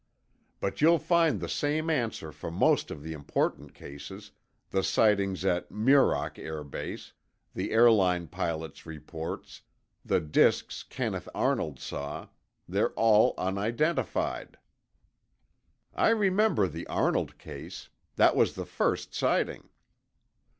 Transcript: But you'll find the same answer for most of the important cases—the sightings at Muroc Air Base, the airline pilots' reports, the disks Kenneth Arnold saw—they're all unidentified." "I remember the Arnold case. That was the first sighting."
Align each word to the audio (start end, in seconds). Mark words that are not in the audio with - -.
But 0.59 0.81
you'll 0.81 0.97
find 0.97 1.39
the 1.39 1.47
same 1.47 1.87
answer 1.87 2.31
for 2.31 2.49
most 2.49 2.89
of 2.89 3.03
the 3.03 3.13
important 3.13 3.75
cases—the 3.75 4.81
sightings 4.81 5.45
at 5.45 5.69
Muroc 5.69 6.39
Air 6.39 6.63
Base, 6.63 7.13
the 7.53 7.69
airline 7.69 8.25
pilots' 8.27 8.87
reports, 8.87 9.61
the 10.03 10.19
disks 10.19 10.81
Kenneth 10.81 11.29
Arnold 11.35 11.79
saw—they're 11.79 12.93
all 12.93 13.35
unidentified." 13.37 14.57
"I 15.93 16.09
remember 16.09 16.67
the 16.67 16.87
Arnold 16.87 17.37
case. 17.37 17.89
That 18.15 18.35
was 18.35 18.55
the 18.55 18.65
first 18.65 19.13
sighting." 19.13 19.69